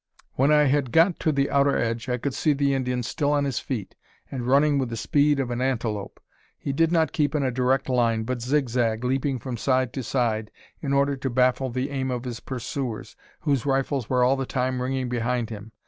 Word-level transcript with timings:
When 0.33 0.51
I 0.51 0.63
had 0.63 0.91
got 0.91 1.19
to 1.19 1.31
the 1.31 1.51
outer 1.51 1.77
edge 1.77 2.09
I 2.09 2.17
could 2.17 2.33
see 2.33 2.53
the 2.53 2.73
Indian 2.73 3.03
still 3.03 3.31
on 3.33 3.45
his 3.45 3.59
feet, 3.59 3.93
and 4.31 4.47
running 4.47 4.79
with 4.79 4.89
the 4.89 4.97
speed 4.97 5.39
of 5.39 5.51
an 5.51 5.61
antelope. 5.61 6.19
He 6.57 6.73
did 6.73 6.91
not 6.91 7.11
keep 7.11 7.35
in 7.35 7.43
a 7.43 7.51
direct 7.51 7.87
line, 7.87 8.23
but 8.23 8.41
zigzag, 8.41 9.03
leaping 9.03 9.37
from 9.37 9.57
side 9.57 9.93
to 9.93 10.01
side, 10.01 10.49
in 10.81 10.91
order 10.91 11.15
to 11.17 11.29
baffle 11.29 11.69
the 11.69 11.91
aim 11.91 12.09
of 12.09 12.23
his 12.23 12.39
pursuers, 12.39 13.15
whose 13.41 13.67
rifles 13.67 14.09
were 14.09 14.23
all 14.23 14.35
the 14.35 14.47
time 14.47 14.81
ringing 14.81 15.07
behind 15.07 15.51
him. 15.51 15.71